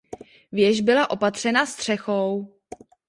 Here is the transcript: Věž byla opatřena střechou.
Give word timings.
Věž 0.51 0.81
byla 0.81 1.09
opatřena 1.09 1.65
střechou. 1.65 2.55